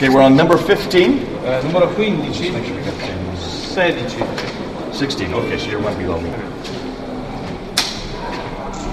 Okay, 0.00 0.08
we're 0.08 0.22
on 0.22 0.34
number 0.34 0.56
15. 0.56 1.18
Eh, 1.44 1.60
numero 1.62 1.86
15, 1.86 2.32
16. 2.32 4.24
16, 4.94 5.34
okay, 5.34 5.58
so 5.58 5.68
you're 5.68 5.78
one 5.78 5.94
below 5.98 6.18
me. 6.18 6.30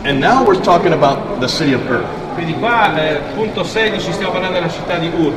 And 0.04 0.20
now 0.20 0.46
we're 0.46 0.62
talking 0.62 0.92
about 0.92 1.40
the 1.40 1.48
city 1.48 1.72
of 1.72 1.90
Ur. 1.90 2.04
Quindi 2.36 2.56
qua, 2.56 2.94
eh, 2.98 3.22
punto 3.36 3.64
16, 3.64 4.12
stiamo 4.12 4.34
parlando 4.34 4.60
della 4.60 4.70
città 4.70 4.98
di 4.98 5.08
Ur. 5.08 5.32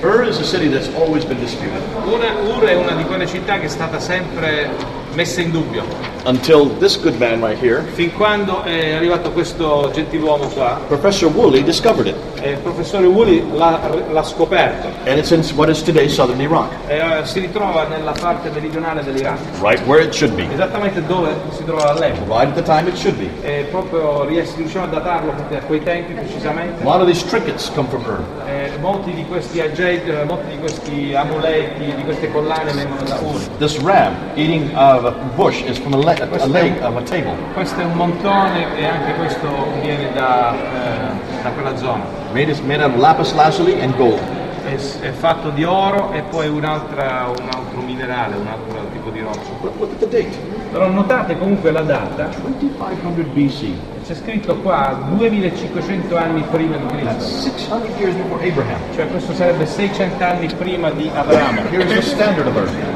Ur 0.00 0.28
is 0.28 0.38
a 0.38 0.44
city 0.44 0.68
that's 0.68 0.88
always 0.94 1.24
been 1.24 1.40
disputed 1.40 1.82
Una, 2.04 2.32
Ur 2.46 2.62
è 2.62 2.76
una 2.76 2.92
di 2.92 3.02
quelle 3.02 3.26
città 3.26 3.58
che 3.58 3.64
è 3.64 3.68
stata 3.68 3.98
sempre 3.98 4.70
messa 5.14 5.40
in 5.40 5.50
dubbio, 5.50 5.82
until 6.24 6.68
this 6.78 6.96
good 7.00 7.18
man 7.18 7.40
right 7.40 7.58
here, 7.62 7.82
fin 7.94 8.12
quando 8.12 8.62
è 8.62 8.92
arrivato 8.94 9.30
questo 9.32 9.90
gentiluomo 9.92 10.46
qua, 10.48 10.78
Professor 10.86 11.30
Woolley, 11.32 11.62
discovered 11.62 12.06
it. 12.08 12.16
e 12.42 12.52
il 12.52 12.58
professore 12.58 13.04
Woolley 13.06 13.44
l'ha, 13.54 13.78
l'ha 14.10 14.22
scoperto. 14.22 14.88
And 15.04 15.18
it's 15.18 15.30
in 15.30 15.42
what 15.56 15.68
is 15.68 15.82
today 15.82 16.08
southern 16.08 16.40
Iraq, 16.40 16.68
E, 16.86 16.96
eh, 16.96 17.24
si 17.26 17.40
ritrova 17.40 17.86
nella 17.86 18.12
parte 18.12 18.50
meridionale 18.50 19.02
dell'Iraq, 19.04 19.38
right 19.60 19.80
where 19.86 20.02
it 20.02 20.14
should 20.14 20.34
be, 20.34 20.46
esattamente 20.52 21.04
dove 21.06 21.34
si 21.50 21.64
trovava 21.64 21.90
all'epoca. 21.90 22.38
right 22.38 22.48
at 22.48 22.54
the 22.54 22.62
time 22.62 22.88
it 22.88 22.96
should 22.96 23.16
be. 23.16 23.28
E 23.42 23.64
proprio 23.70 24.24
ries- 24.24 24.54
riusciamo 24.56 24.84
a 24.84 24.88
datarlo 24.88 25.32
a 25.32 25.58
quei 25.66 25.82
tempi 25.82 26.12
precisamente. 26.14 26.82
A 26.82 26.84
lot 26.86 27.00
of 27.00 27.06
these 27.06 27.24
trinkets 27.26 27.70
come 27.74 27.88
from 27.88 28.02
Ur. 28.04 28.20
Eh, 28.46 28.70
molti 28.80 29.12
di 29.12 29.24
questi 29.26 29.60
aggetti, 29.60 30.08
eh, 30.10 30.24
molti 30.24 30.48
di 30.50 30.58
questi 30.58 31.14
amuleti, 31.14 31.94
di 31.94 32.04
queste 32.04 32.30
collane 32.30 32.72
vengono 32.72 33.02
da 33.02 33.18
Ur. 33.22 33.38
This 33.58 33.78
ram 33.82 34.14
eating 34.34 34.70
out 34.74 34.99
of 35.04 35.14
a 35.14 35.36
bush 35.36 35.62
is 35.62 35.78
from 35.78 35.94
a, 35.94 35.96
le- 35.96 36.16
a 36.20 36.46
leg 36.46 36.82
of 36.82 36.96
a 36.96 37.02
table. 37.02 37.34
Questo 37.54 37.80
è 37.80 37.84
un 37.84 37.94
montone 37.94 38.76
e 38.76 38.84
anche 38.84 39.14
questo 39.14 39.48
viene 39.80 40.12
da, 40.12 40.54
eh, 40.54 41.42
da 41.42 41.50
quella 41.50 41.76
zona. 41.76 42.02
Made, 42.32 42.50
is 42.50 42.60
made 42.60 42.82
of 42.84 42.94
lapis 42.96 43.32
lazuli 43.34 43.80
and 43.80 43.96
gold. 43.96 44.20
È, 44.64 44.74
è 44.74 45.10
fatto 45.10 45.50
di 45.50 45.64
oro 45.64 46.12
e 46.12 46.22
poi 46.22 46.48
un 46.48 46.64
altro 46.64 47.80
minerale, 47.80 48.36
un 48.36 48.46
altro 48.46 48.86
tipo 48.92 49.10
di 49.10 49.20
roccia. 49.20 49.40
Look, 49.62 49.78
look 49.78 49.92
at 49.92 49.98
the 49.98 50.08
date 50.08 50.58
Però 50.70 50.88
notate 50.88 51.36
comunque 51.36 51.72
la 51.72 51.82
data, 51.82 52.28
2500 52.40 53.22
BC. 53.32 53.72
C'è 54.10 54.16
scritto 54.16 54.56
qua 54.56 54.98
2500 55.14 56.16
anni 56.16 56.42
prima 56.50 56.76
di 56.76 56.86
Cristo, 56.86 57.20
600 57.20 58.00
years 58.00 58.16
before 58.16 58.48
Abraham. 58.48 58.80
cioè 58.92 59.06
questo 59.06 59.32
sarebbe 59.34 59.66
600 59.66 60.24
anni 60.24 60.52
prima 60.52 60.90
di 60.90 61.08
Abramo. 61.14 61.62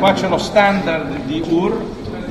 Qua 0.00 0.12
c'è 0.12 0.28
lo 0.28 0.38
standard 0.38 1.14
di 1.26 1.40
Ur, 1.46 1.80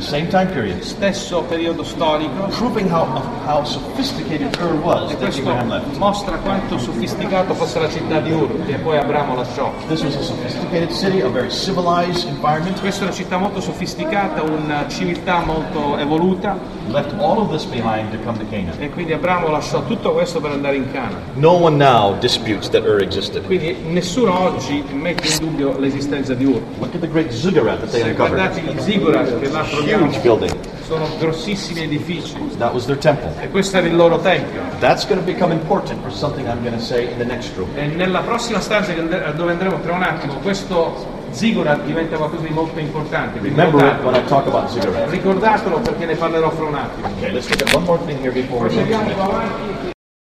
same 0.03 0.27
time 0.27 0.45
period. 0.47 0.79
stesso 0.81 1.41
periodo 1.43 1.83
storico, 1.83 2.45
Proving 2.57 2.91
how, 2.91 3.05
how 3.45 3.63
sophisticated 3.63 4.55
Ur 4.61 4.73
was 4.81 5.11
e 5.11 5.17
that 5.17 5.37
Abraham 5.37 5.69
left. 5.69 5.97
mostra 5.97 6.37
quanto 6.37 6.77
sofisticato 6.77 7.53
fosse 7.53 7.79
la 7.79 7.89
città 7.89 8.19
di 8.19 8.31
Ur, 8.31 8.65
che 8.65 8.75
poi 8.75 8.97
Abramo 8.97 9.35
lasciò. 9.35 9.71
This 9.87 10.01
was 10.03 10.15
a 10.15 10.21
sophisticated 10.21 10.91
city, 10.91 11.21
a 11.21 11.29
very 11.29 11.49
civilized 11.49 12.27
environment. 12.27 12.79
Questa 12.79 13.01
è 13.01 13.07
una 13.07 13.15
città 13.15 13.37
molto 13.37 13.61
sofisticata, 13.61 14.41
una 14.43 14.85
civiltà 14.87 15.39
molto 15.45 15.97
evoluta 15.97 16.57
Left 16.89 17.13
all 17.19 17.37
of 17.39 17.49
this 17.51 17.63
behind 17.63 18.11
to 18.11 18.17
come 18.25 18.37
to 18.37 18.45
Canaan. 18.49 18.75
e 18.79 18.89
quindi 18.89 19.13
Abramo 19.13 19.47
lasciò 19.49 19.83
tutto 19.85 20.11
questo 20.11 20.41
per 20.41 20.51
andare 20.51 20.75
in 20.75 20.91
Cana. 20.91 21.17
No 21.35 21.51
one 21.53 21.77
now 21.77 22.17
disputes 22.19 22.69
that 22.69 22.83
Ur 22.85 23.01
existed. 23.01 23.45
Quindi 23.45 23.75
nessuno 23.87 24.37
oggi 24.37 24.83
mette 24.91 25.27
in 25.27 25.37
dubbio 25.39 25.79
l'esistenza 25.79 26.33
di 26.33 26.43
Ur. 26.45 26.61
Look 26.79 26.93
at 26.95 26.99
the 26.99 27.07
great 27.07 27.31
ziggurat 27.31 27.79
that 27.79 27.89
they 27.89 28.01
uncovered. 28.01 28.35
guardate 28.35 28.61
gli 28.61 28.79
ziggurat 28.81 29.39
che 29.39 29.49
là 29.49 29.61
troviamo, 29.63 29.92
Huge 29.99 30.19
building. 30.21 30.51
sono 30.85 31.07
grossissimi 31.17 31.81
edifici 31.83 32.35
That 32.57 32.73
was 32.73 32.85
their 32.85 32.97
temple. 32.97 33.31
e 33.41 33.49
questo 33.49 33.77
era 33.77 33.87
il 33.87 33.95
loro 33.95 34.19
tempio. 34.19 34.61
That's 34.79 35.05
going 35.07 35.19
to 35.19 35.25
become 35.25 35.51
important 35.53 36.01
for 36.01 36.11
something 36.11 36.45
I'm 36.47 36.61
going 36.61 36.75
to 36.75 36.83
say 36.83 37.09
in 37.11 37.17
the 37.17 37.23
next 37.25 37.53
group. 37.55 37.69
E 37.77 37.85
nella 37.87 38.19
prossima 38.19 38.59
stanza 38.59 38.91
dove 38.93 39.51
andremo 39.51 39.79
tra 39.81 39.93
un 39.93 40.03
attimo, 40.03 40.33
questo 40.41 41.21
ziggurat 41.31 41.81
diventa 41.83 42.17
qualcosa 42.17 42.45
di 42.45 42.53
molto 42.53 42.79
importante. 42.79 43.39
quindi 43.39 43.57
Remember 43.59 43.85
it 43.85 44.03
when 44.03 44.13
I 44.15 44.19
notatelo. 44.21 44.27
talk 44.27 44.47
about 44.47 44.69
ziggurat. 44.69 45.09
Ricordatelo 45.09 45.79
perché 45.79 46.05
ne 46.05 46.15
parlerò 46.15 46.49
fra 46.51 46.65
un 46.65 46.75
attimo. 46.75 47.07
Okay, 47.17 47.31
let's 47.31 47.49
look 47.49 47.61
at 47.61 47.73
one 47.73 47.85
more 47.85 47.99
thing 48.05 48.19
here 48.19 48.31
before 48.31 48.67
we 48.67 48.67
Proseguiamo 48.73 49.21
avanti. 49.23 49.91